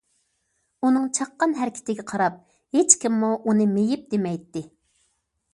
[0.87, 2.41] ئۇنىڭ چاققان ھەرىكىتىگە قاراپ،
[2.79, 4.69] ھېچكىممۇ ئۇنى مېيىپ دېمەيتتى.